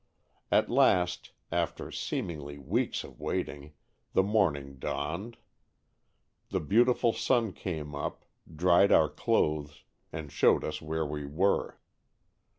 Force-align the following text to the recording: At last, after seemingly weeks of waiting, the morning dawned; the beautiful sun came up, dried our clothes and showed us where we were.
At 0.51 0.67
last, 0.67 1.31
after 1.51 1.91
seemingly 1.91 2.57
weeks 2.57 3.03
of 3.03 3.19
waiting, 3.21 3.73
the 4.13 4.23
morning 4.23 4.79
dawned; 4.79 5.37
the 6.49 6.59
beautiful 6.59 7.13
sun 7.13 7.53
came 7.53 7.93
up, 7.93 8.25
dried 8.51 8.91
our 8.91 9.09
clothes 9.09 9.83
and 10.11 10.31
showed 10.31 10.63
us 10.63 10.81
where 10.81 11.05
we 11.05 11.23
were. 11.27 11.77